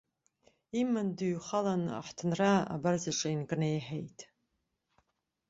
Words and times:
Иман 0.79 1.07
дыҩхалан, 1.17 1.83
аҳҭынра 1.99 2.51
абарҵаҿы 2.73 3.29
инкнеиҳаит. 3.31 4.19